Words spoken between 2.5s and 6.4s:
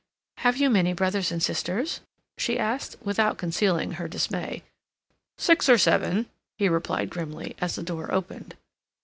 asked, without concealing her dismay. "Six or seven,"